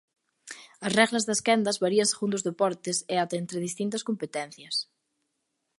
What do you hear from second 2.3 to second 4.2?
os deportes e ata entre distintas